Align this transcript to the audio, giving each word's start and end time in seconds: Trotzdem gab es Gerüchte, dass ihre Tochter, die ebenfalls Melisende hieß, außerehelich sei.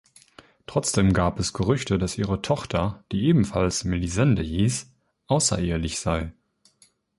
Trotzdem 0.65 1.13
gab 1.13 1.37
es 1.39 1.53
Gerüchte, 1.53 1.99
dass 1.99 2.17
ihre 2.17 2.41
Tochter, 2.41 3.03
die 3.11 3.21
ebenfalls 3.25 3.83
Melisende 3.83 4.41
hieß, 4.41 4.91
außerehelich 5.27 5.99
sei. 5.99 6.33